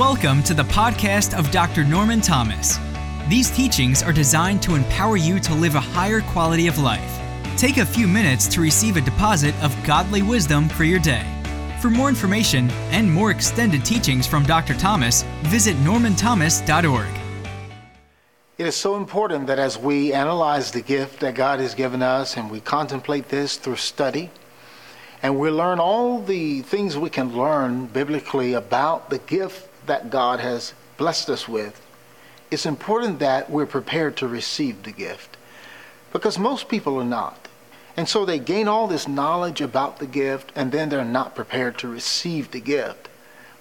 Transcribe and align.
Welcome 0.00 0.42
to 0.44 0.54
the 0.54 0.62
podcast 0.62 1.38
of 1.38 1.50
Dr. 1.50 1.84
Norman 1.84 2.22
Thomas. 2.22 2.78
These 3.28 3.50
teachings 3.50 4.02
are 4.02 4.14
designed 4.14 4.62
to 4.62 4.74
empower 4.74 5.18
you 5.18 5.38
to 5.40 5.52
live 5.52 5.74
a 5.74 5.80
higher 5.80 6.22
quality 6.22 6.68
of 6.68 6.78
life. 6.78 7.20
Take 7.58 7.76
a 7.76 7.84
few 7.84 8.08
minutes 8.08 8.46
to 8.54 8.62
receive 8.62 8.96
a 8.96 9.02
deposit 9.02 9.54
of 9.62 9.76
godly 9.84 10.22
wisdom 10.22 10.70
for 10.70 10.84
your 10.84 11.00
day. 11.00 11.22
For 11.82 11.90
more 11.90 12.08
information 12.08 12.70
and 12.92 13.12
more 13.12 13.30
extended 13.30 13.84
teachings 13.84 14.26
from 14.26 14.44
Dr. 14.44 14.72
Thomas, 14.72 15.24
visit 15.42 15.76
normanthomas.org. 15.76 17.08
It 18.56 18.66
is 18.66 18.76
so 18.76 18.96
important 18.96 19.48
that 19.48 19.58
as 19.58 19.76
we 19.76 20.14
analyze 20.14 20.70
the 20.70 20.80
gift 20.80 21.20
that 21.20 21.34
God 21.34 21.60
has 21.60 21.74
given 21.74 22.00
us 22.00 22.38
and 22.38 22.50
we 22.50 22.60
contemplate 22.60 23.28
this 23.28 23.58
through 23.58 23.76
study, 23.76 24.30
and 25.22 25.38
we 25.38 25.50
learn 25.50 25.78
all 25.78 26.22
the 26.22 26.62
things 26.62 26.96
we 26.96 27.10
can 27.10 27.36
learn 27.36 27.84
biblically 27.84 28.54
about 28.54 29.10
the 29.10 29.18
gift 29.18 29.69
that 29.86 30.10
God 30.10 30.40
has 30.40 30.74
blessed 30.96 31.30
us 31.30 31.48
with, 31.48 31.80
it's 32.50 32.66
important 32.66 33.18
that 33.20 33.50
we're 33.50 33.66
prepared 33.66 34.16
to 34.18 34.28
receive 34.28 34.82
the 34.82 34.92
gift. 34.92 35.36
Because 36.12 36.38
most 36.38 36.68
people 36.68 37.00
are 37.00 37.04
not. 37.04 37.48
And 37.96 38.08
so 38.08 38.24
they 38.24 38.38
gain 38.38 38.68
all 38.68 38.86
this 38.86 39.06
knowledge 39.06 39.60
about 39.60 39.98
the 39.98 40.06
gift 40.06 40.52
and 40.56 40.72
then 40.72 40.88
they're 40.88 41.04
not 41.04 41.34
prepared 41.34 41.78
to 41.78 41.88
receive 41.88 42.50
the 42.50 42.60
gift. 42.60 43.08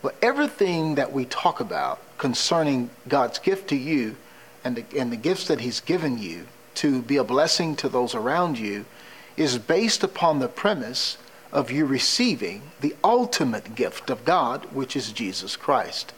But 0.02 0.16
everything 0.22 0.96
that 0.96 1.12
we 1.12 1.26
talk 1.26 1.60
about 1.60 2.00
concerning 2.18 2.90
God's 3.08 3.40
gift 3.40 3.70
to 3.70 3.76
you 3.76 4.16
and 4.64 4.76
the, 4.76 5.00
and 5.00 5.12
the 5.12 5.18
gifts 5.18 5.48
that 5.48 5.62
He's 5.62 5.82
given 5.82 6.18
you 6.18 6.48
to 6.76 7.02
be 7.02 7.18
a 7.18 7.24
blessing 7.24 7.76
to 7.78 7.90
those 7.90 8.16
around 8.16 8.58
you 8.58 8.86
is 9.36 9.58
based 9.58 10.04
upon 10.04 10.40
the 10.40 10.48
premise 10.48 11.18
of 11.52 11.72
you 11.72 11.86
receiving 11.86 12.62
the 12.82 12.96
ultimate 13.04 13.76
gift 13.76 14.10
of 14.10 14.26
God, 14.26 14.66
which 14.66 14.96
is 14.96 15.12
Jesus 15.12 15.56
Christ. 15.56 16.14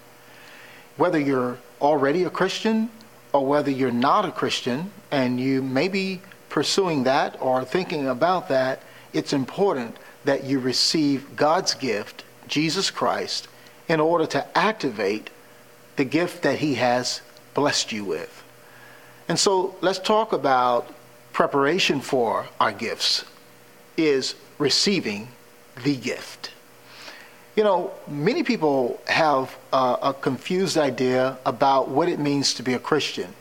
Whether 0.97 1.19
you're 1.19 1.57
already 1.79 2.23
a 2.23 2.29
Christian 2.29 2.89
or 3.33 3.45
whether 3.45 3.71
you're 3.71 3.91
not 3.91 4.25
a 4.25 4.31
Christian 4.31 4.91
and 5.09 5.39
you 5.39 5.61
may 5.61 5.87
be 5.87 6.21
pursuing 6.49 7.03
that 7.03 7.41
or 7.41 7.63
thinking 7.63 8.07
about 8.07 8.49
that, 8.49 8.81
it's 9.13 9.33
important 9.33 9.95
that 10.25 10.43
you 10.43 10.59
receive 10.59 11.35
God's 11.35 11.73
gift, 11.73 12.23
Jesus 12.47 12.91
Christ, 12.91 13.47
in 13.87 13.99
order 13.99 14.25
to 14.27 14.57
activate 14.57 15.29
the 15.95 16.05
gift 16.05 16.43
that 16.43 16.59
He 16.59 16.75
has 16.75 17.21
blessed 17.53 17.91
you 17.91 18.03
with. 18.03 18.43
And 19.27 19.39
so 19.39 19.75
let's 19.81 19.99
talk 19.99 20.33
about 20.33 20.93
preparation 21.31 22.01
for 22.01 22.47
our 22.59 22.71
gifts 22.71 23.23
is 23.97 24.35
receiving 24.61 25.27
the 25.83 25.95
gift. 25.95 26.51
You 27.55 27.63
know, 27.65 27.91
many 28.07 28.43
people 28.43 29.01
have 29.07 29.57
a 29.73 30.15
confused 30.21 30.77
idea 30.77 31.37
about 31.45 31.89
what 31.89 32.07
it 32.07 32.19
means 32.19 32.53
to 32.53 32.63
be 32.63 32.75
a 32.75 32.79
Christian. 32.79 33.33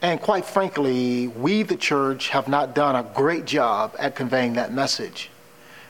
And 0.00 0.20
quite 0.20 0.46
frankly, 0.46 1.26
we, 1.28 1.62
the 1.62 1.76
church, 1.76 2.28
have 2.30 2.48
not 2.48 2.74
done 2.74 2.96
a 2.96 3.02
great 3.14 3.44
job 3.44 3.94
at 3.98 4.14
conveying 4.14 4.54
that 4.54 4.72
message. 4.72 5.30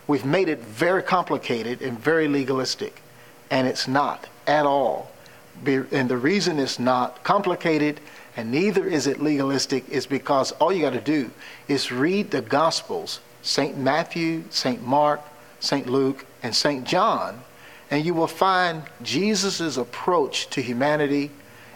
We've 0.09 0.25
made 0.25 0.49
it 0.49 0.61
very 0.61 1.03
complicated 1.03 1.83
and 1.83 1.99
very 1.99 2.27
legalistic, 2.27 3.03
and 3.51 3.69
it's 3.69 3.87
not 3.87 4.27
at 4.47 4.67
all. 4.67 5.11
And 5.65 6.09
the 6.09 6.17
reason 6.17 6.59
it's 6.59 6.79
not 6.79 7.23
complicated 7.23 8.01
and 8.37 8.51
neither 8.51 8.87
is 8.87 9.07
it 9.07 9.23
legalistic 9.23 9.89
is 9.89 10.07
because 10.07 10.53
all 10.53 10.71
you 10.71 10.83
got 10.83 10.93
to 10.93 11.01
do 11.01 11.31
is 11.69 11.91
read 11.91 12.31
the 12.31 12.43
Gospels 12.43 13.21
St. 13.47 13.79
Matthew, 13.79 14.43
St. 14.51 14.85
Mark, 14.85 15.21
St. 15.61 15.87
Luke, 15.87 16.27
and 16.43 16.55
St. 16.55 16.85
John, 16.85 17.41
and 17.93 18.05
you 18.05 18.13
will 18.13 18.27
find 18.27 18.83
Jesus' 19.05 19.77
approach 19.77 20.51
to 20.51 20.61
humanity 20.61 21.31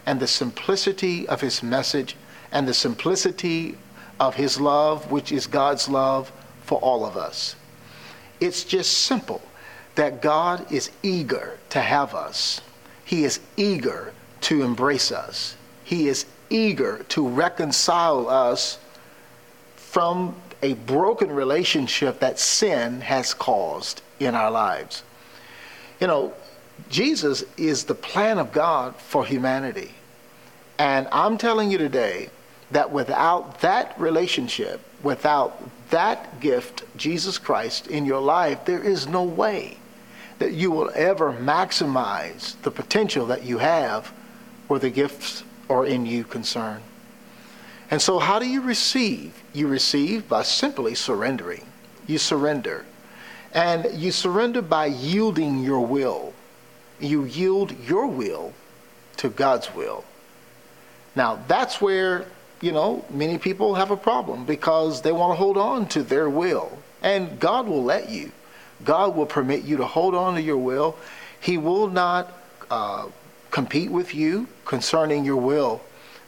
and 0.05 0.19
the 0.19 0.27
simplicity 0.27 1.25
of 1.29 1.39
his 1.39 1.63
message 1.63 2.17
and 2.51 2.67
the 2.67 2.73
simplicity 2.73 3.77
of 4.19 4.35
his 4.35 4.59
love, 4.59 5.09
which 5.09 5.31
is 5.31 5.47
God's 5.47 5.87
love 5.87 6.29
for 6.63 6.77
all 6.79 7.05
of 7.05 7.15
us. 7.15 7.55
It's 8.41 8.65
just 8.65 9.05
simple 9.05 9.41
that 9.95 10.21
God 10.21 10.69
is 10.73 10.91
eager 11.01 11.57
to 11.69 11.79
have 11.79 12.13
us. 12.13 12.59
He 13.05 13.23
is 13.23 13.39
eager 13.55 14.11
to 14.41 14.63
embrace 14.63 15.09
us. 15.09 15.55
He 15.85 16.09
is 16.09 16.25
eager 16.49 17.05
to 17.09 17.25
reconcile 17.25 18.27
us 18.27 18.77
from 19.77 20.35
a 20.61 20.73
broken 20.73 21.31
relationship 21.31 22.19
that 22.19 22.39
sin 22.39 23.01
has 23.01 23.33
caused 23.33 24.01
in 24.19 24.35
our 24.35 24.51
lives. 24.51 25.03
You 25.99 26.07
know, 26.07 26.33
Jesus 26.89 27.43
is 27.57 27.83
the 27.83 27.95
plan 27.95 28.37
of 28.37 28.51
God 28.51 28.95
for 28.95 29.25
humanity. 29.25 29.91
And 30.77 31.07
I'm 31.11 31.37
telling 31.37 31.71
you 31.71 31.77
today 31.77 32.29
that 32.71 32.91
without 32.91 33.61
that 33.61 33.99
relationship, 33.99 34.81
without 35.03 35.61
that 35.89 36.39
gift, 36.39 36.83
Jesus 36.97 37.37
Christ, 37.37 37.87
in 37.87 38.05
your 38.05 38.21
life, 38.21 38.65
there 38.65 38.81
is 38.81 39.07
no 39.07 39.23
way 39.23 39.77
that 40.39 40.53
you 40.53 40.71
will 40.71 40.91
ever 40.95 41.31
maximize 41.33 42.59
the 42.63 42.71
potential 42.71 43.27
that 43.27 43.43
you 43.43 43.59
have 43.59 44.11
or 44.69 44.79
the 44.79 44.89
gifts 44.89 45.43
are 45.69 45.85
in 45.85 46.05
you 46.05 46.23
concern. 46.23 46.81
And 47.91 48.01
so, 48.01 48.19
how 48.19 48.39
do 48.39 48.47
you 48.47 48.61
receive? 48.61 49.43
You 49.53 49.67
receive 49.67 50.27
by 50.29 50.43
simply 50.43 50.95
surrendering. 50.95 51.65
You 52.07 52.17
surrender. 52.17 52.85
And 53.53 53.85
you 53.93 54.11
surrender 54.11 54.61
by 54.61 54.85
yielding 54.85 55.61
your 55.61 55.85
will. 55.85 56.33
You 57.01 57.25
yield 57.25 57.77
your 57.85 58.07
will 58.07 58.53
to 59.17 59.29
God's 59.29 59.75
will. 59.75 60.05
Now, 61.15 61.39
that's 61.49 61.81
where, 61.81 62.25
you 62.61 62.71
know, 62.71 63.03
many 63.09 63.37
people 63.37 63.75
have 63.75 63.91
a 63.91 63.97
problem 63.97 64.45
because 64.45 65.01
they 65.01 65.11
want 65.11 65.31
to 65.31 65.35
hold 65.35 65.57
on 65.57 65.87
to 65.89 66.01
their 66.01 66.29
will. 66.29 66.77
And 67.01 67.39
God 67.39 67.67
will 67.67 67.83
let 67.83 68.09
you. 68.09 68.31
God 68.85 69.15
will 69.17 69.25
permit 69.25 69.63
you 69.63 69.77
to 69.77 69.85
hold 69.85 70.15
on 70.15 70.35
to 70.35 70.41
your 70.41 70.57
will. 70.57 70.95
He 71.41 71.57
will 71.57 71.87
not 71.87 72.31
uh, 72.69 73.07
compete 73.49 73.91
with 73.91 74.15
you 74.15 74.47
concerning 74.63 75.25
your 75.25 75.35
will 75.35 75.81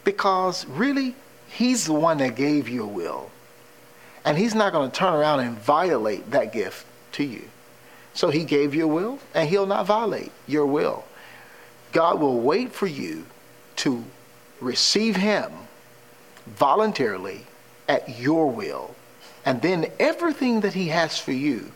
because 0.03 0.65
really, 0.65 1.15
He's 1.53 1.85
the 1.85 1.93
one 1.93 2.17
that 2.17 2.35
gave 2.35 2.67
you 2.67 2.83
a 2.83 2.87
will. 2.87 3.29
And 4.25 4.37
He's 4.37 4.55
not 4.55 4.73
going 4.73 4.89
to 4.89 4.97
turn 4.97 5.13
around 5.13 5.41
and 5.41 5.55
violate 5.57 6.31
that 6.31 6.51
gift 6.51 6.85
to 7.13 7.23
you. 7.23 7.43
So 8.15 8.29
He 8.29 8.43
gave 8.43 8.73
you 8.73 8.85
a 8.85 8.87
will, 8.87 9.19
and 9.35 9.47
He'll 9.47 9.67
not 9.67 9.85
violate 9.85 10.31
your 10.47 10.65
will. 10.65 11.05
God 11.91 12.19
will 12.19 12.39
wait 12.39 12.71
for 12.71 12.87
you 12.87 13.25
to 13.77 14.03
receive 14.61 15.15
Him 15.15 15.51
voluntarily 16.47 17.45
at 17.87 18.19
your 18.19 18.49
will. 18.49 18.95
And 19.45 19.61
then 19.61 19.91
everything 19.99 20.61
that 20.61 20.73
He 20.73 20.87
has 20.87 21.19
for 21.19 21.33
you 21.33 21.71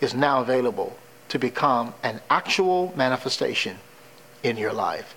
is 0.00 0.12
now 0.12 0.40
available 0.40 0.96
to 1.28 1.38
become 1.38 1.94
an 2.02 2.20
actual 2.30 2.92
manifestation 2.96 3.78
in 4.42 4.56
your 4.56 4.72
life. 4.72 5.14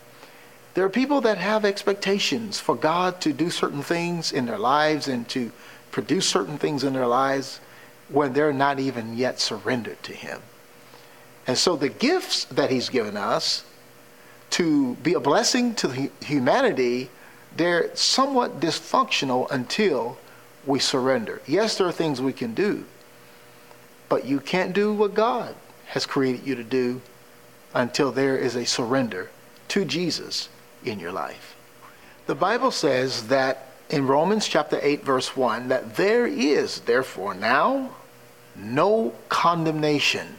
There 0.75 0.83
are 0.83 0.89
people 0.89 1.21
that 1.21 1.37
have 1.37 1.63
expectations 1.63 2.59
for 2.59 2.75
God 2.75 3.21
to 3.21 3.31
do 3.31 3.49
certain 3.49 3.81
things 3.81 4.33
in 4.33 4.45
their 4.45 4.59
lives 4.59 5.07
and 5.07 5.27
to 5.29 5.53
produce 5.89 6.27
certain 6.27 6.57
things 6.57 6.83
in 6.83 6.91
their 6.91 7.07
lives 7.07 7.61
when 8.09 8.33
they're 8.33 8.51
not 8.51 8.77
even 8.77 9.17
yet 9.17 9.39
surrendered 9.39 10.03
to 10.03 10.11
Him. 10.11 10.41
And 11.47 11.57
so 11.57 11.77
the 11.77 11.87
gifts 11.87 12.43
that 12.45 12.71
He's 12.71 12.89
given 12.89 13.15
us 13.15 13.63
to 14.51 14.95
be 14.95 15.13
a 15.13 15.19
blessing 15.21 15.75
to 15.75 16.11
humanity, 16.21 17.09
they're 17.55 17.95
somewhat 17.95 18.59
dysfunctional 18.59 19.49
until 19.49 20.17
we 20.65 20.79
surrender. 20.79 21.41
Yes, 21.47 21.77
there 21.77 21.87
are 21.87 21.93
things 21.93 22.21
we 22.21 22.33
can 22.33 22.53
do, 22.53 22.83
but 24.09 24.25
you 24.25 24.41
can't 24.41 24.73
do 24.73 24.91
what 24.91 25.13
God 25.13 25.55
has 25.87 26.05
created 26.05 26.45
you 26.45 26.55
to 26.55 26.65
do 26.65 27.01
until 27.73 28.11
there 28.11 28.35
is 28.35 28.57
a 28.57 28.65
surrender 28.65 29.29
to 29.69 29.85
Jesus 29.85 30.49
in 30.85 30.99
your 30.99 31.11
life. 31.11 31.55
The 32.27 32.35
Bible 32.35 32.71
says 32.71 33.27
that 33.27 33.67
in 33.89 34.07
Romans 34.07 34.47
chapter 34.47 34.79
8 34.81 35.03
verse 35.03 35.35
1 35.35 35.67
that 35.67 35.95
there 35.95 36.25
is 36.25 36.79
therefore 36.81 37.33
now 37.33 37.91
no 38.55 39.13
condemnation 39.29 40.35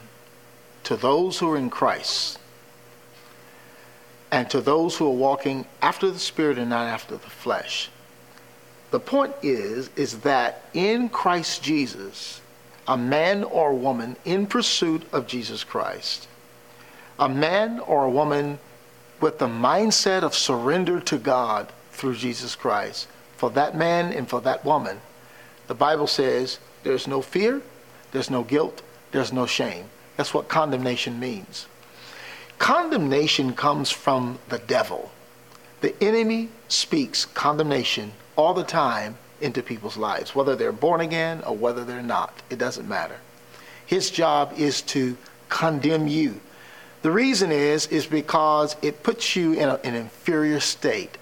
to 0.84 0.96
those 0.96 1.38
who 1.38 1.50
are 1.50 1.56
in 1.56 1.70
Christ 1.70 2.38
and 4.32 4.50
to 4.50 4.60
those 4.60 4.96
who 4.96 5.06
are 5.06 5.14
walking 5.14 5.66
after 5.80 6.10
the 6.10 6.18
spirit 6.18 6.58
and 6.58 6.70
not 6.70 6.86
after 6.86 7.16
the 7.16 7.30
flesh. 7.30 7.90
The 8.90 9.00
point 9.00 9.34
is 9.42 9.90
is 9.96 10.20
that 10.20 10.64
in 10.74 11.08
Christ 11.08 11.62
Jesus 11.62 12.40
a 12.88 12.96
man 12.96 13.44
or 13.44 13.70
a 13.70 13.76
woman 13.76 14.16
in 14.24 14.46
pursuit 14.46 15.02
of 15.12 15.26
Jesus 15.26 15.62
Christ 15.62 16.26
a 17.18 17.28
man 17.28 17.80
or 17.80 18.04
a 18.04 18.10
woman 18.10 18.58
with 19.20 19.38
the 19.38 19.48
mindset 19.48 20.22
of 20.22 20.34
surrender 20.34 21.00
to 21.00 21.18
God 21.18 21.72
through 21.90 22.16
Jesus 22.16 22.54
Christ, 22.54 23.08
for 23.36 23.50
that 23.50 23.76
man 23.76 24.12
and 24.12 24.28
for 24.28 24.40
that 24.42 24.64
woman, 24.64 25.00
the 25.66 25.74
Bible 25.74 26.06
says 26.06 26.58
there's 26.82 27.06
no 27.06 27.22
fear, 27.22 27.62
there's 28.12 28.30
no 28.30 28.42
guilt, 28.42 28.82
there's 29.12 29.32
no 29.32 29.46
shame. 29.46 29.86
That's 30.16 30.32
what 30.32 30.48
condemnation 30.48 31.18
means. 31.20 31.66
Condemnation 32.58 33.52
comes 33.52 33.90
from 33.90 34.38
the 34.48 34.58
devil. 34.58 35.10
The 35.80 36.02
enemy 36.02 36.48
speaks 36.68 37.26
condemnation 37.26 38.12
all 38.36 38.54
the 38.54 38.64
time 38.64 39.18
into 39.40 39.62
people's 39.62 39.96
lives, 39.96 40.34
whether 40.34 40.56
they're 40.56 40.72
born 40.72 41.00
again 41.00 41.42
or 41.46 41.54
whether 41.54 41.84
they're 41.84 42.02
not. 42.02 42.32
It 42.48 42.58
doesn't 42.58 42.88
matter. 42.88 43.16
His 43.84 44.10
job 44.10 44.54
is 44.56 44.82
to 44.82 45.16
condemn 45.48 46.08
you. 46.08 46.40
The 47.02 47.10
reason 47.10 47.52
is 47.52 47.86
is 47.88 48.06
because 48.06 48.76
it 48.82 49.02
puts 49.02 49.36
you 49.36 49.52
in 49.52 49.68
a, 49.68 49.74
an 49.84 49.94
inferior 49.94 50.60
state. 50.60 51.16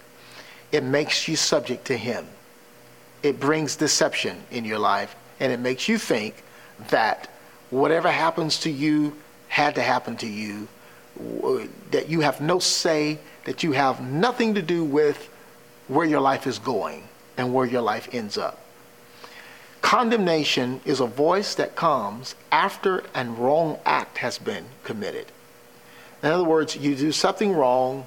It 0.73 0.83
makes 0.83 1.29
you 1.29 1.37
subject 1.37 1.85
to 1.87 1.97
him. 1.97 2.27
It 3.23 3.41
brings 3.41 3.77
deception 3.77 4.43
in 4.51 4.65
your 4.65 4.79
life 4.79 5.15
and 5.41 5.53
it 5.53 5.61
makes 5.61 5.89
you 5.89 5.99
think 5.99 6.43
that 6.89 7.31
whatever 7.71 8.11
happens 8.11 8.61
to 8.61 8.71
you 8.71 9.17
had 9.49 9.75
to 9.75 9.83
happen 9.83 10.17
to 10.17 10.27
you, 10.27 10.69
that 11.91 12.09
you 12.09 12.21
have 12.21 12.41
no 12.41 12.59
say, 12.59 13.19
that 13.45 13.63
you 13.63 13.73
have 13.73 14.01
nothing 14.01 14.55
to 14.55 14.63
do 14.63 14.85
with 14.85 15.29
where 15.89 16.07
your 16.07 16.21
life 16.21 16.47
is 16.47 16.59
going 16.59 17.05
and 17.37 17.53
where 17.53 17.67
your 17.67 17.83
life 17.83 18.09
ends 18.13 18.39
up. 18.39 18.61
Condemnation 19.81 20.81
is 20.85 21.01
a 21.01 21.07
voice 21.07 21.55
that 21.55 21.77
comes 21.77 22.35
after 22.51 23.05
a 23.15 23.25
wrong 23.25 23.79
act 23.85 24.19
has 24.19 24.39
been 24.39 24.65
committed. 24.83 25.27
In 26.25 26.31
other 26.31 26.45
words, 26.45 26.75
you 26.75 26.95
do 26.97 27.13
something 27.13 27.53
wrong, 27.53 28.07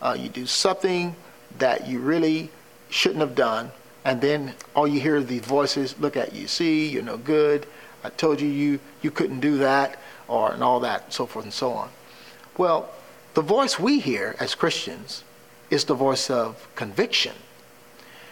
uh, 0.00 0.16
you 0.18 0.30
do 0.30 0.46
something 0.46 1.14
that 1.58 1.86
you 1.86 1.98
really 1.98 2.48
shouldn't 2.88 3.20
have 3.20 3.34
done, 3.34 3.70
and 4.02 4.18
then 4.22 4.54
all 4.74 4.88
you 4.88 4.98
hear 4.98 5.16
are 5.16 5.22
these 5.22 5.42
voices 5.42 5.94
look 6.00 6.16
at 6.16 6.32
you, 6.32 6.48
see, 6.48 6.88
you're 6.88 7.02
no 7.02 7.18
good, 7.18 7.66
I 8.02 8.08
told 8.08 8.40
you 8.40 8.48
you, 8.48 8.80
you 9.02 9.10
couldn't 9.10 9.40
do 9.40 9.58
that, 9.58 9.98
or 10.26 10.52
and 10.52 10.64
all 10.64 10.80
that, 10.80 11.12
so 11.12 11.26
forth 11.26 11.44
and 11.44 11.52
so 11.52 11.72
on. 11.72 11.90
Well, 12.56 12.88
the 13.34 13.42
voice 13.42 13.78
we 13.78 14.00
hear 14.00 14.36
as 14.40 14.54
Christians 14.54 15.22
is 15.68 15.84
the 15.84 15.94
voice 15.94 16.30
of 16.30 16.66
conviction. 16.76 17.34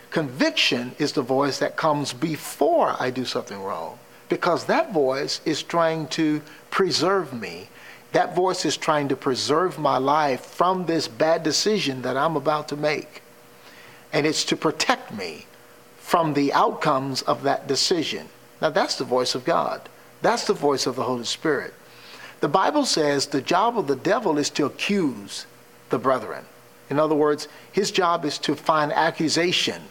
Conviction 0.09 0.93
is 0.99 1.13
the 1.13 1.21
voice 1.21 1.59
that 1.59 1.77
comes 1.77 2.15
before 2.15 2.97
I 2.99 3.11
do 3.11 3.27
something 3.27 3.63
wrong 3.63 3.99
because 4.31 4.65
that 4.65 4.95
voice 4.95 5.43
is 5.45 5.63
trying 5.63 6.07
to 6.09 6.41
preserve 6.71 7.39
me. 7.39 7.69
That 8.13 8.35
voice 8.35 8.65
is 8.65 8.77
trying 8.77 9.09
to 9.09 9.17
preserve 9.17 9.79
my 9.79 9.99
life 9.99 10.41
from 10.41 10.87
this 10.87 11.09
bad 11.09 11.43
decision 11.43 12.03
that 12.03 12.17
I'm 12.17 12.37
about 12.37 12.69
to 12.69 12.77
make. 12.77 13.23
And 14.13 14.27
it's 14.27 14.45
to 14.45 14.57
protect 14.57 15.13
me 15.13 15.47
from 15.99 16.33
the 16.33 16.53
outcomes 16.53 17.23
of 17.23 17.43
that 17.43 17.67
decision. 17.67 18.29
Now, 18.63 18.71
that's 18.71 18.97
the 18.97 19.05
voice 19.05 19.35
of 19.35 19.45
God. 19.45 19.89
That's 20.23 20.47
the 20.47 20.55
voice 20.55 20.87
of 20.87 20.97
the 20.97 21.05
Holy 21.05 21.25
Spirit. 21.25 21.75
The 22.41 22.49
Bible 22.49 22.85
says 22.85 23.27
the 23.27 23.43
job 23.43 23.79
of 23.79 23.87
the 23.87 23.97
devil 23.97 24.39
is 24.39 24.51
to 24.51 24.65
accuse 24.65 25.47
the 25.91 25.99
brethren. 25.99 26.45
In 26.91 26.99
other 26.99 27.15
words, 27.15 27.49
his 27.73 27.91
job 27.91 28.25
is 28.25 28.39
to 28.39 28.55
find 28.55 28.93
accusation 28.93 29.83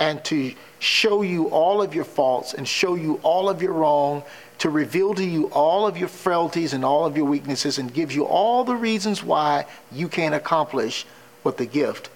and 0.00 0.24
to 0.24 0.54
show 0.80 1.22
you 1.22 1.46
all 1.46 1.80
of 1.80 1.94
your 1.94 2.04
faults 2.04 2.54
and 2.54 2.66
show 2.66 2.94
you 2.94 3.20
all 3.22 3.48
of 3.48 3.62
your 3.62 3.72
wrong, 3.72 4.22
to 4.58 4.70
reveal 4.70 5.14
to 5.14 5.24
you 5.24 5.46
all 5.46 5.86
of 5.86 5.98
your 5.98 6.08
frailties 6.08 6.72
and 6.72 6.84
all 6.84 7.04
of 7.04 7.16
your 7.16 7.26
weaknesses, 7.26 7.78
and 7.78 7.92
gives 7.92 8.14
you 8.14 8.24
all 8.24 8.64
the 8.64 8.76
reasons 8.76 9.22
why 9.22 9.66
you 9.92 10.08
can't 10.08 10.34
accomplish 10.34 11.04
what 11.42 11.56
the 11.56 11.66
gift 11.66 12.08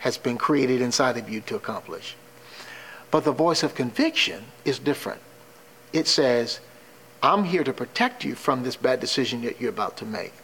has 0.00 0.16
been 0.16 0.38
created 0.38 0.80
inside 0.80 1.16
of 1.16 1.28
you 1.28 1.40
to 1.42 1.56
accomplish. 1.56 2.14
But 3.10 3.24
the 3.24 3.32
voice 3.32 3.62
of 3.62 3.74
conviction 3.74 4.44
is 4.64 4.78
different. 4.78 5.20
It 5.92 6.06
says, 6.06 6.60
I'm 7.22 7.44
here 7.44 7.64
to 7.64 7.72
protect 7.72 8.24
you 8.24 8.34
from 8.34 8.62
this 8.62 8.76
bad 8.76 9.00
decision 9.00 9.42
that 9.42 9.60
you're 9.60 9.70
about 9.70 9.96
to 9.98 10.04
make. 10.04 10.34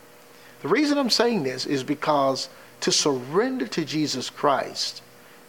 The 0.62 0.68
reason 0.68 0.98
I'm 0.98 1.10
saying 1.10 1.42
this 1.42 1.66
is 1.66 1.84
because 1.84 2.48
to 2.80 2.90
surrender 2.90 3.66
to 3.68 3.84
Jesus 3.84 4.30
Christ 4.30 5.02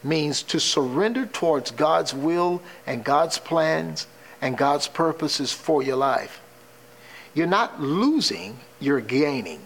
means 0.04 0.44
to 0.44 0.60
surrender 0.60 1.26
towards 1.26 1.72
God's 1.72 2.14
will 2.14 2.62
and 2.86 3.04
God's 3.04 3.40
plans 3.40 4.08
and 4.46 4.56
God's 4.56 4.88
purposes 4.88 5.52
for 5.52 5.82
your 5.82 5.96
life. 5.96 6.40
You're 7.34 7.48
not 7.48 7.82
losing, 7.82 8.60
you're 8.80 9.02
gaining. 9.02 9.60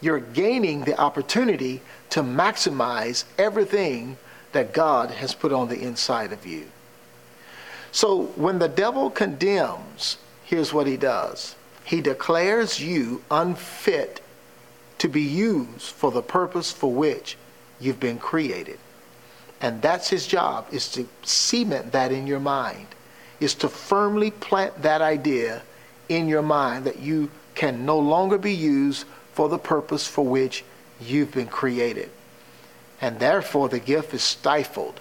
You're 0.00 0.20
gaining 0.20 0.84
the 0.84 0.98
opportunity 0.98 1.82
to 2.08 2.22
maximize 2.22 3.24
everything 3.36 4.16
that 4.52 4.72
God 4.72 5.10
has 5.10 5.34
put 5.34 5.52
on 5.52 5.68
the 5.68 5.78
inside 5.78 6.32
of 6.32 6.46
you. 6.46 6.64
So 7.92 8.22
when 8.36 8.58
the 8.58 8.68
devil 8.68 9.10
condemns, 9.10 10.16
here's 10.44 10.72
what 10.72 10.86
he 10.86 10.96
does 10.96 11.54
he 11.84 12.00
declares 12.00 12.80
you 12.80 13.22
unfit 13.30 14.22
to 14.96 15.08
be 15.08 15.22
used 15.22 15.90
for 15.92 16.10
the 16.10 16.22
purpose 16.22 16.72
for 16.72 16.90
which 16.90 17.36
you've 17.78 18.00
been 18.00 18.18
created. 18.18 18.78
And 19.60 19.82
that's 19.82 20.08
his 20.08 20.26
job, 20.26 20.68
is 20.72 20.88
to 20.92 21.06
cement 21.22 21.92
that 21.92 22.12
in 22.12 22.26
your 22.26 22.40
mind, 22.40 22.86
is 23.40 23.54
to 23.56 23.68
firmly 23.68 24.30
plant 24.30 24.82
that 24.82 25.00
idea 25.00 25.62
in 26.08 26.28
your 26.28 26.42
mind 26.42 26.84
that 26.84 27.00
you 27.00 27.30
can 27.54 27.84
no 27.84 27.98
longer 27.98 28.38
be 28.38 28.54
used 28.54 29.06
for 29.32 29.48
the 29.48 29.58
purpose 29.58 30.06
for 30.06 30.24
which 30.24 30.64
you've 31.00 31.32
been 31.32 31.46
created. 31.46 32.10
And 33.00 33.18
therefore, 33.18 33.68
the 33.68 33.78
gift 33.78 34.12
is 34.12 34.22
stifled. 34.22 35.00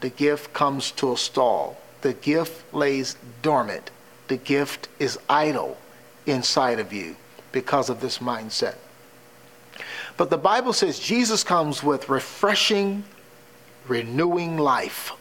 The 0.00 0.10
gift 0.10 0.52
comes 0.52 0.92
to 0.92 1.12
a 1.12 1.16
stall. 1.16 1.76
The 2.02 2.12
gift 2.12 2.72
lays 2.72 3.16
dormant. 3.42 3.90
The 4.28 4.36
gift 4.36 4.88
is 4.98 5.18
idle 5.28 5.76
inside 6.26 6.78
of 6.78 6.92
you 6.92 7.16
because 7.52 7.90
of 7.90 8.00
this 8.00 8.18
mindset. 8.18 8.76
But 10.16 10.30
the 10.30 10.38
Bible 10.38 10.72
says 10.72 10.98
Jesus 10.98 11.42
comes 11.42 11.82
with 11.82 12.08
refreshing 12.08 13.04
renewing 13.88 14.58
life. 14.58 15.12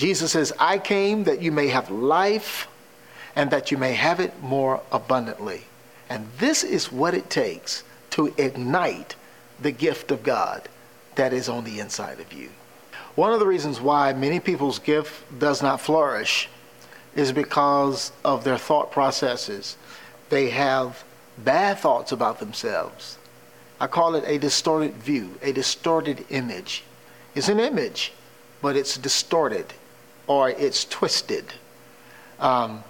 Jesus 0.00 0.32
says, 0.32 0.50
I 0.58 0.78
came 0.78 1.24
that 1.24 1.42
you 1.42 1.52
may 1.52 1.68
have 1.68 1.90
life 1.90 2.68
and 3.36 3.50
that 3.50 3.70
you 3.70 3.76
may 3.76 3.92
have 3.92 4.18
it 4.18 4.42
more 4.42 4.80
abundantly. 4.90 5.64
And 6.08 6.26
this 6.38 6.64
is 6.64 6.90
what 6.90 7.12
it 7.12 7.28
takes 7.28 7.84
to 8.12 8.32
ignite 8.38 9.14
the 9.60 9.70
gift 9.70 10.10
of 10.10 10.22
God 10.22 10.70
that 11.16 11.34
is 11.34 11.50
on 11.50 11.64
the 11.64 11.80
inside 11.80 12.18
of 12.18 12.32
you. 12.32 12.48
One 13.14 13.34
of 13.34 13.40
the 13.40 13.46
reasons 13.46 13.78
why 13.78 14.14
many 14.14 14.40
people's 14.40 14.78
gift 14.78 15.38
does 15.38 15.60
not 15.60 15.82
flourish 15.82 16.48
is 17.14 17.30
because 17.30 18.10
of 18.24 18.42
their 18.42 18.56
thought 18.56 18.90
processes. 18.90 19.76
They 20.30 20.48
have 20.48 21.04
bad 21.36 21.78
thoughts 21.78 22.10
about 22.10 22.38
themselves. 22.40 23.18
I 23.78 23.86
call 23.86 24.14
it 24.14 24.24
a 24.26 24.38
distorted 24.38 24.94
view, 24.94 25.34
a 25.42 25.52
distorted 25.52 26.24
image 26.30 26.84
It's 27.34 27.50
an 27.50 27.60
image, 27.60 28.14
but 28.62 28.76
it's 28.76 28.96
distorted 28.96 29.74
or 30.30 30.48
it's 30.48 30.84
twisted. 30.84 31.44
Um, 32.38 32.84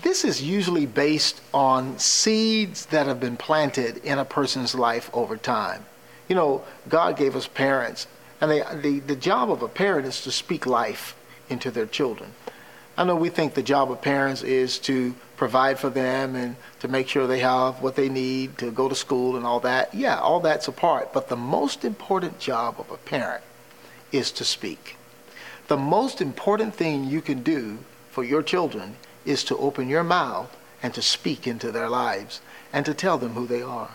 this 0.00 0.24
is 0.24 0.42
usually 0.42 0.86
based 0.86 1.42
on 1.52 1.98
seeds 1.98 2.86
that 2.86 3.06
have 3.06 3.20
been 3.20 3.36
planted 3.36 3.98
in 3.98 4.18
a 4.18 4.24
person's 4.24 4.74
life 4.74 5.10
over 5.12 5.36
time. 5.36 5.84
You 6.28 6.34
know, 6.34 6.64
God 6.88 7.18
gave 7.18 7.36
us 7.36 7.46
parents, 7.46 8.06
and 8.40 8.50
they, 8.50 8.62
the, 8.80 9.00
the 9.00 9.16
job 9.16 9.50
of 9.50 9.60
a 9.60 9.68
parent 9.68 10.06
is 10.06 10.22
to 10.22 10.32
speak 10.32 10.64
life 10.64 11.14
into 11.50 11.70
their 11.70 11.84
children. 11.84 12.32
I 12.96 13.04
know 13.04 13.16
we 13.16 13.28
think 13.28 13.52
the 13.52 13.62
job 13.62 13.90
of 13.92 14.00
parents 14.00 14.42
is 14.42 14.78
to 14.78 15.14
provide 15.36 15.78
for 15.78 15.90
them 15.90 16.34
and 16.34 16.56
to 16.80 16.88
make 16.88 17.06
sure 17.06 17.26
they 17.26 17.40
have 17.40 17.82
what 17.82 17.96
they 17.96 18.08
need 18.08 18.56
to 18.58 18.70
go 18.70 18.88
to 18.88 18.94
school 18.94 19.36
and 19.36 19.44
all 19.44 19.60
that. 19.60 19.92
Yeah, 19.92 20.18
all 20.18 20.40
that's 20.40 20.68
a 20.68 20.72
part. 20.72 21.12
But 21.12 21.28
the 21.28 21.36
most 21.36 21.84
important 21.84 22.38
job 22.38 22.76
of 22.78 22.90
a 22.90 22.96
parent 22.96 23.44
is 24.10 24.32
to 24.32 24.44
speak. 24.46 24.96
The 25.68 25.76
most 25.76 26.20
important 26.20 26.74
thing 26.74 27.04
you 27.04 27.20
can 27.20 27.42
do 27.42 27.78
for 28.10 28.22
your 28.22 28.42
children 28.42 28.96
is 29.24 29.42
to 29.44 29.56
open 29.56 29.88
your 29.88 30.04
mouth 30.04 30.56
and 30.82 30.94
to 30.94 31.02
speak 31.02 31.46
into 31.46 31.72
their 31.72 31.88
lives 31.88 32.40
and 32.72 32.86
to 32.86 32.94
tell 32.94 33.18
them 33.18 33.32
who 33.32 33.46
they 33.46 33.62
are. 33.62 33.90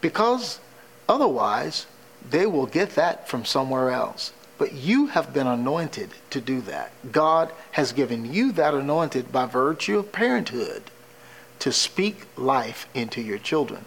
Because 0.00 0.58
otherwise, 1.08 1.86
they 2.28 2.46
will 2.46 2.66
get 2.66 2.90
that 2.96 3.28
from 3.28 3.44
somewhere 3.44 3.90
else. 3.90 4.32
But 4.58 4.72
you 4.72 5.06
have 5.06 5.32
been 5.32 5.46
anointed 5.46 6.10
to 6.30 6.40
do 6.40 6.60
that. 6.62 6.90
God 7.12 7.52
has 7.72 7.92
given 7.92 8.32
you 8.32 8.50
that 8.52 8.74
anointed 8.74 9.30
by 9.30 9.46
virtue 9.46 10.00
of 10.00 10.10
parenthood 10.10 10.82
to 11.60 11.72
speak 11.72 12.26
life 12.36 12.88
into 12.92 13.20
your 13.20 13.38
children. 13.38 13.84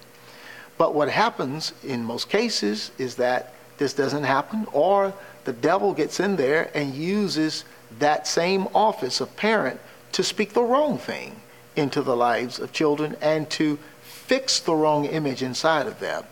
But 0.77 0.95
what 0.95 1.09
happens 1.09 1.73
in 1.83 2.05
most 2.05 2.29
cases 2.29 2.91
is 2.97 3.15
that 3.15 3.53
this 3.77 3.93
doesn't 3.93 4.23
happen, 4.23 4.65
or 4.71 5.13
the 5.45 5.53
devil 5.53 5.93
gets 5.93 6.19
in 6.19 6.35
there 6.35 6.69
and 6.73 6.93
uses 6.93 7.63
that 7.99 8.27
same 8.27 8.67
office 8.73 9.21
of 9.21 9.35
parent 9.35 9.79
to 10.13 10.23
speak 10.23 10.53
the 10.53 10.63
wrong 10.63 10.97
thing 10.97 11.41
into 11.75 12.01
the 12.01 12.15
lives 12.15 12.59
of 12.59 12.71
children 12.71 13.15
and 13.21 13.49
to 13.49 13.79
fix 14.01 14.59
the 14.59 14.75
wrong 14.75 15.05
image 15.05 15.41
inside 15.41 15.87
of 15.87 15.99
them. 15.99 16.23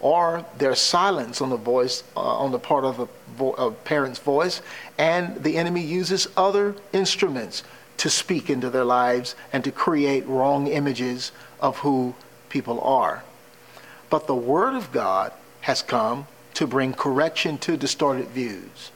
Or 0.00 0.46
their 0.56 0.74
silence 0.74 1.42
on 1.42 1.50
the 1.50 1.56
voice 1.56 2.02
uh, 2.16 2.20
on 2.20 2.52
the 2.52 2.58
part 2.58 2.84
of 2.84 3.00
a, 3.00 3.08
vo- 3.36 3.52
a 3.52 3.70
parent's 3.70 4.18
voice 4.18 4.62
and 4.96 5.42
the 5.42 5.58
enemy 5.58 5.82
uses 5.82 6.26
other 6.36 6.74
instruments 6.92 7.62
to 7.98 8.08
speak 8.08 8.48
into 8.48 8.70
their 8.70 8.84
lives 8.84 9.34
and 9.52 9.62
to 9.62 9.70
create 9.70 10.26
wrong 10.26 10.66
images 10.68 11.32
of 11.60 11.78
who 11.78 12.14
people 12.48 12.80
are. 12.80 13.22
But 14.08 14.26
the 14.26 14.34
Word 14.34 14.74
of 14.74 14.90
God 14.90 15.32
has 15.60 15.82
come 15.82 16.26
to 16.54 16.66
bring 16.66 16.92
correction 16.92 17.58
to 17.58 17.76
distorted 17.76 18.28
views. 18.28 18.90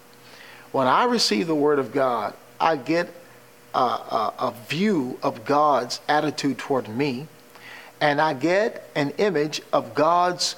When 0.73 0.87
I 0.87 1.04
receive 1.04 1.46
the 1.46 1.54
Word 1.54 1.78
of 1.78 1.92
God, 1.92 2.34
I 2.61 2.76
get 2.76 3.08
a, 3.75 3.78
a, 3.78 4.34
a 4.38 4.54
view 4.68 5.18
of 5.23 5.44
God's 5.44 6.00
attitude 6.08 6.58
toward 6.58 6.88
me, 6.88 7.28
and 8.00 8.20
I 8.20 8.34
get 8.34 8.88
an 8.94 9.11
image 9.18 9.62
of 9.73 9.94
God's 9.94 10.56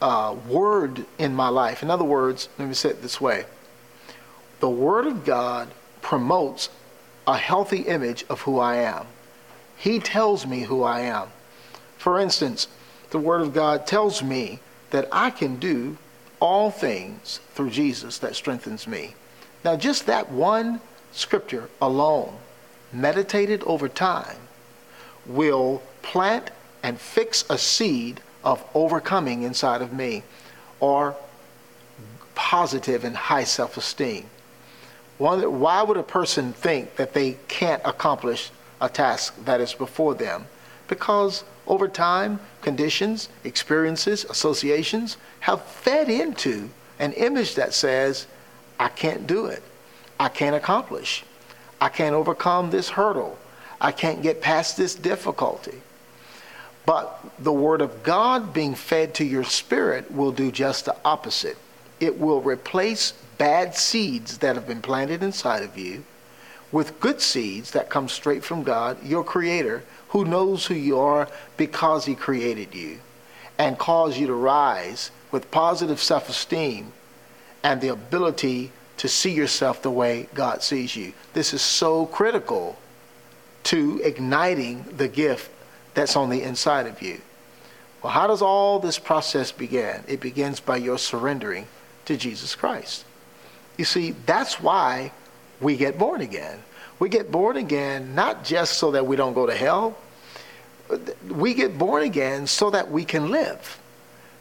uh, 0.00 0.34
Word 0.48 1.04
in 1.18 1.34
my 1.34 1.48
life. 1.48 1.82
In 1.82 1.90
other 1.90 2.04
words, 2.04 2.48
let 2.58 2.68
me 2.68 2.74
say 2.74 2.90
it 2.90 3.02
this 3.02 3.20
way 3.20 3.44
the 4.60 4.70
Word 4.70 5.06
of 5.06 5.24
God 5.24 5.68
promotes 6.02 6.68
a 7.26 7.36
healthy 7.36 7.82
image 7.82 8.24
of 8.28 8.42
who 8.42 8.58
I 8.58 8.76
am. 8.76 9.06
He 9.76 9.98
tells 9.98 10.46
me 10.46 10.62
who 10.62 10.82
I 10.82 11.00
am. 11.00 11.28
For 11.96 12.18
instance, 12.18 12.68
the 13.10 13.18
Word 13.18 13.40
of 13.40 13.54
God 13.54 13.86
tells 13.86 14.22
me 14.22 14.60
that 14.90 15.08
I 15.10 15.30
can 15.30 15.56
do 15.56 15.96
all 16.40 16.70
things 16.70 17.40
through 17.54 17.70
Jesus 17.70 18.18
that 18.18 18.34
strengthens 18.34 18.86
me. 18.86 19.14
Now, 19.64 19.76
just 19.76 20.06
that 20.06 20.30
one 20.30 20.80
scripture 21.12 21.68
alone, 21.80 22.36
meditated 22.92 23.62
over 23.64 23.88
time, 23.88 24.38
will 25.26 25.82
plant 26.02 26.50
and 26.82 26.98
fix 26.98 27.44
a 27.50 27.58
seed 27.58 28.20
of 28.42 28.64
overcoming 28.74 29.42
inside 29.42 29.82
of 29.82 29.92
me 29.92 30.22
or 30.80 31.14
positive 32.34 33.04
and 33.04 33.16
high 33.16 33.44
self 33.44 33.76
esteem. 33.76 34.24
Why 35.18 35.82
would 35.82 35.98
a 35.98 36.02
person 36.02 36.54
think 36.54 36.96
that 36.96 37.12
they 37.12 37.36
can't 37.48 37.82
accomplish 37.84 38.50
a 38.80 38.88
task 38.88 39.34
that 39.44 39.60
is 39.60 39.74
before 39.74 40.14
them? 40.14 40.46
Because 40.88 41.44
over 41.70 41.86
time, 41.86 42.40
conditions, 42.62 43.28
experiences, 43.44 44.24
associations 44.24 45.16
have 45.38 45.62
fed 45.62 46.10
into 46.10 46.68
an 46.98 47.12
image 47.12 47.54
that 47.54 47.72
says, 47.72 48.26
I 48.80 48.88
can't 48.88 49.24
do 49.24 49.46
it. 49.46 49.62
I 50.18 50.30
can't 50.30 50.56
accomplish. 50.56 51.24
I 51.80 51.88
can't 51.88 52.16
overcome 52.16 52.70
this 52.70 52.90
hurdle. 52.90 53.38
I 53.80 53.92
can't 53.92 54.20
get 54.20 54.42
past 54.42 54.76
this 54.76 54.96
difficulty. 54.96 55.80
But 56.86 57.24
the 57.38 57.52
Word 57.52 57.82
of 57.82 58.02
God 58.02 58.52
being 58.52 58.74
fed 58.74 59.14
to 59.14 59.24
your 59.24 59.44
spirit 59.44 60.10
will 60.10 60.32
do 60.32 60.50
just 60.50 60.86
the 60.86 60.96
opposite. 61.04 61.56
It 62.00 62.18
will 62.18 62.40
replace 62.40 63.12
bad 63.38 63.76
seeds 63.76 64.38
that 64.38 64.56
have 64.56 64.66
been 64.66 64.82
planted 64.82 65.22
inside 65.22 65.62
of 65.62 65.78
you 65.78 66.04
with 66.72 67.00
good 67.00 67.20
seeds 67.20 67.72
that 67.72 67.90
come 67.90 68.08
straight 68.08 68.44
from 68.44 68.62
God, 68.62 69.02
your 69.04 69.24
Creator, 69.24 69.82
who 70.10 70.24
knows 70.24 70.66
who 70.66 70.74
you 70.74 70.98
are 70.98 71.28
because 71.56 72.04
He 72.04 72.14
created 72.14 72.74
you, 72.74 72.98
and 73.58 73.78
cause 73.78 74.18
you 74.18 74.26
to 74.26 74.34
rise 74.34 75.10
with 75.30 75.50
positive 75.50 76.00
self 76.00 76.28
esteem 76.28 76.92
and 77.62 77.80
the 77.80 77.88
ability 77.88 78.72
to 78.96 79.08
see 79.08 79.32
yourself 79.32 79.82
the 79.82 79.90
way 79.90 80.28
God 80.34 80.62
sees 80.62 80.96
you. 80.96 81.12
This 81.32 81.54
is 81.54 81.62
so 81.62 82.06
critical 82.06 82.78
to 83.64 84.00
igniting 84.04 84.84
the 84.96 85.08
gift 85.08 85.50
that's 85.94 86.16
on 86.16 86.30
the 86.30 86.42
inside 86.42 86.86
of 86.86 87.02
you. 87.02 87.20
Well, 88.02 88.12
how 88.12 88.26
does 88.26 88.42
all 88.42 88.78
this 88.78 88.98
process 88.98 89.52
begin? 89.52 90.04
It 90.08 90.20
begins 90.20 90.60
by 90.60 90.76
your 90.76 90.98
surrendering 90.98 91.66
to 92.06 92.16
Jesus 92.16 92.54
Christ. 92.54 93.04
You 93.76 93.84
see, 93.84 94.12
that's 94.26 94.60
why 94.60 95.12
we 95.60 95.76
get 95.76 95.98
born 95.98 96.20
again. 96.20 96.58
We 96.98 97.08
get 97.08 97.30
born 97.30 97.56
again 97.56 98.14
not 98.14 98.44
just 98.44 98.78
so 98.78 98.90
that 98.92 99.06
we 99.06 99.16
don't 99.16 99.34
go 99.34 99.46
to 99.46 99.54
hell, 99.54 99.96
we 101.28 101.54
get 101.54 101.78
born 101.78 102.02
again 102.02 102.46
so 102.46 102.70
that 102.70 102.90
we 102.90 103.04
can 103.04 103.30
live, 103.30 103.78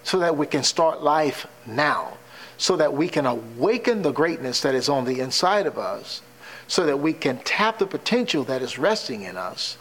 so 0.03 0.19
that 0.19 0.35
we 0.35 0.47
can 0.47 0.63
start 0.63 1.01
life 1.01 1.47
now, 1.65 2.17
so 2.57 2.75
that 2.77 2.93
we 2.93 3.07
can 3.07 3.25
awaken 3.25 4.01
the 4.01 4.11
greatness 4.11 4.61
that 4.61 4.75
is 4.75 4.89
on 4.89 5.05
the 5.05 5.19
inside 5.19 5.67
of 5.67 5.77
us, 5.77 6.21
so 6.67 6.85
that 6.85 6.99
we 6.99 7.13
can 7.13 7.38
tap 7.39 7.79
the 7.79 7.88
potential 7.88 8.43
that 8.43 8.61
is 8.61 8.77
resting 8.77 9.23
in 9.23 9.38
us, 9.38 9.77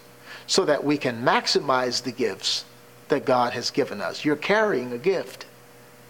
so 0.47 0.65
that 0.65 0.85
we 0.85 0.97
can 0.97 1.23
maximize 1.25 2.03
the 2.03 2.13
gifts 2.13 2.65
that 3.09 3.25
God 3.25 3.53
has 3.53 3.71
given 3.71 4.01
us. 4.01 4.25
You're 4.25 4.37
carrying 4.37 4.93
a 4.93 4.99
gift, 4.99 5.47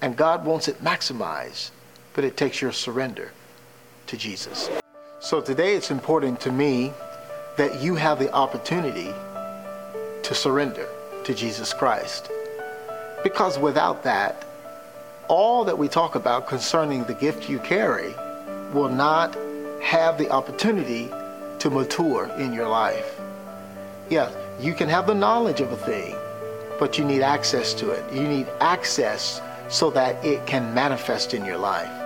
and 0.03 0.17
God 0.17 0.45
wants 0.45 0.69
it 0.69 0.83
maximized, 0.83 1.71
but 2.15 2.25
it 2.25 2.37
takes 2.37 2.61
your 2.61 2.73
surrender 2.73 3.33
to 4.09 4.17
Jesus. 4.17 4.69
So 5.21 5.41
today 5.41 5.75
it's 5.75 5.91
important 5.91 6.39
to 6.43 6.53
me 6.53 6.93
that 7.57 7.83
you 7.83 7.97
have 7.97 8.21
the 8.21 8.33
opportunity 8.33 9.13
to 10.23 10.33
surrender 10.33 10.89
to 11.25 11.35
Jesus 11.35 11.73
Christ. 11.73 12.31
Because 13.25 13.59
without 13.59 14.05
that, 14.05 14.45
all 15.27 15.65
that 15.65 15.77
we 15.77 15.89
talk 15.89 16.15
about 16.15 16.47
concerning 16.47 17.03
the 17.03 17.15
gift 17.15 17.49
you 17.49 17.59
carry 17.59 18.15
will 18.73 18.89
not 18.89 19.37
have 19.83 20.19
the 20.19 20.31
opportunity 20.31 21.11
to 21.59 21.69
mature 21.69 22.31
in 22.39 22.53
your 22.53 22.69
life. 22.69 23.21
Yes, 24.11 24.33
you 24.61 24.73
can 24.73 24.89
have 24.89 25.09
the 25.09 25.15
knowledge 25.17 25.61
of 25.61 25.73
a 25.73 25.77
thing, 25.77 26.15
but 26.79 26.97
you 26.97 27.05
need 27.05 27.23
access 27.23 27.75
to 27.75 27.91
it. 27.91 28.05
You 28.13 28.23
need 28.23 28.47
access 28.61 29.43
so 29.69 29.91
that 29.91 30.25
it 30.25 30.47
can 30.47 30.73
manifest 30.73 31.35
in 31.35 31.45
your 31.45 31.59
life 31.59 31.98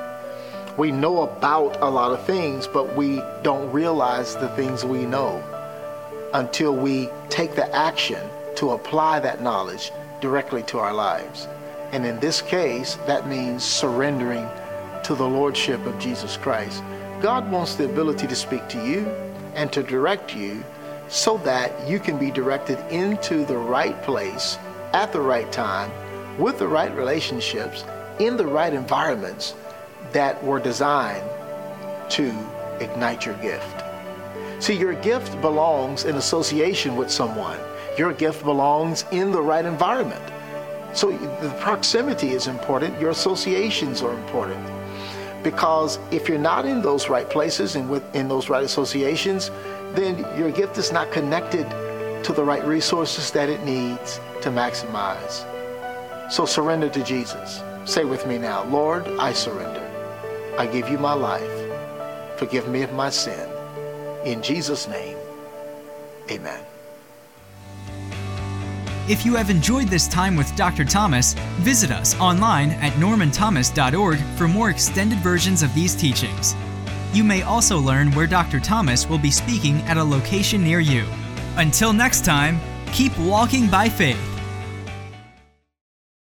we 0.77 0.91
know 0.91 1.23
about 1.23 1.77
a 1.83 1.89
lot 1.89 2.13
of 2.13 2.25
things, 2.25 2.67
but 2.67 2.97
we 2.97 3.23
don't 3.43 3.71
realize 3.73 4.37
the 4.37 4.49
things 4.51 4.85
we 4.85 5.05
know 5.05 5.43
until 6.33 6.75
we 6.75 7.09
take 7.29 7.55
the 7.55 7.75
action 7.75 8.21
to 8.57 8.71
apply 8.71 9.21
that 9.21 9.43
knowledge 9.43 9.93
directly 10.21 10.63
to 10.63 10.79
our 10.79 10.95
lives. 10.95 11.47
And 11.93 12.07
in 12.07 12.19
this 12.21 12.41
case, 12.41 12.95
that 13.07 13.29
means 13.29 13.63
surrendering 13.63 14.49
to 15.05 15.15
the 15.15 15.29
Lordship 15.29 15.85
of 15.85 15.99
Jesus 15.99 16.39
Christ. 16.39 16.83
God 17.21 17.51
wants 17.51 17.75
the 17.75 17.85
ability 17.85 18.27
to 18.27 18.35
speak 18.35 18.67
to 18.69 18.87
you 18.87 19.07
and 19.55 19.71
to 19.73 19.83
direct 19.83 20.35
you 20.35 20.65
so 21.09 21.37
that 21.39 21.87
you 21.87 22.01
can 22.01 22.19
be 22.19 22.31
directed 22.31 22.79
into 22.91 23.45
the 23.45 23.57
right 23.57 24.01
place 24.03 24.59
at 24.95 25.13
the 25.13 25.21
right 25.21 25.51
time 25.53 25.91
with 26.39 26.59
the 26.59 26.67
right 26.67 26.95
relationships 26.97 27.85
in 28.19 28.39
the 28.39 28.47
right 28.47 28.73
environments 28.73 29.55
that 30.13 30.43
were 30.45 30.61
designed 30.61 31.29
to 32.11 32.33
ignite 32.81 33.25
your 33.25 33.37
gift. 33.37 33.83
See, 34.63 34.77
your 34.77 34.95
gift 34.95 35.41
belongs 35.41 36.05
in 36.05 36.17
association 36.17 36.97
with 36.97 37.11
someone. 37.11 37.59
Your 37.99 38.13
gift 38.13 38.45
belongs 38.45 39.05
in 39.11 39.33
the 39.33 39.43
right 39.43 39.65
environment. 39.65 40.23
So 40.95 41.11
the 41.11 41.51
proximity 41.61 42.31
is 42.31 42.47
important. 42.47 43.01
Your 43.01 43.11
associations 43.11 44.03
are 44.03 44.13
important. 44.13 44.65
Because 45.43 45.99
if 46.11 46.29
you're 46.29 46.39
not 46.39 46.65
in 46.65 46.83
those 46.83 47.09
right 47.09 47.29
places 47.29 47.75
and 47.75 47.91
with, 47.91 48.15
in 48.15 48.29
those 48.29 48.49
right 48.49 48.63
associations, 48.63 49.51
then 49.95 50.19
your 50.39 50.51
gift 50.51 50.79
is 50.79 50.93
not 50.93 51.11
connected 51.11 51.69
to 52.25 52.33
the 52.33 52.45
right 52.45 52.65
resources 52.65 53.31
that 53.33 53.49
it 53.49 53.65
needs 53.65 54.21
to 54.43 54.51
maximize. 54.51 55.45
So 56.31 56.47
surrender 56.47 56.89
to 56.91 57.03
Jesus. 57.03 57.63
Say 57.85 58.05
with 58.05 58.27
me 58.27 58.39
now, 58.39 58.65
Lord, 58.65 59.09
I 59.19 59.33
surrender. 59.33 59.72
I 60.59 60.67
give 60.67 60.89
you 60.89 60.99
my 60.99 61.15
life. 61.15 62.39
Forgive 62.39 62.69
me 62.69 62.83
of 62.83 62.93
my 62.93 63.11
sin. 63.11 63.49
In 64.25 64.43
Jesus' 64.43 64.87
name, 64.87 65.17
amen. 66.31 66.65
If 69.09 69.27
you 69.27 69.35
have 69.35 69.51
enjoyed 69.51 69.89
this 69.89 70.07
time 70.07 70.37
with 70.37 70.55
Dr. 70.55 70.85
Thomas, 70.85 71.35
visit 71.61 71.91
us 71.91 72.19
online 72.21 72.71
at 72.71 72.93
normanthomas.org 72.93 74.19
for 74.37 74.47
more 74.47 74.71
extended 74.71 75.19
versions 75.19 75.63
of 75.63 75.75
these 75.75 75.97
teachings. 75.97 76.55
You 77.13 77.25
may 77.25 77.43
also 77.43 77.79
learn 77.79 78.13
where 78.13 78.27
Dr. 78.27 78.61
Thomas 78.61 79.09
will 79.09 79.19
be 79.19 79.31
speaking 79.31 79.81
at 79.83 79.97
a 79.97 80.05
location 80.05 80.63
near 80.63 80.81
you. 80.81 81.05
Until 81.57 81.93
next 81.93 82.25
time, 82.25 82.61
keep 82.93 83.17
walking 83.19 83.69
by 83.69 83.89
faith. 83.89 84.32